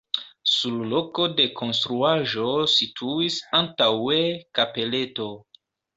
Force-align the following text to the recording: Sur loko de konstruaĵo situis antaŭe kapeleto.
Sur 0.51 0.79
loko 0.93 1.27
de 1.39 1.43
konstruaĵo 1.59 2.47
situis 2.77 3.37
antaŭe 3.61 4.21
kapeleto. 4.61 5.29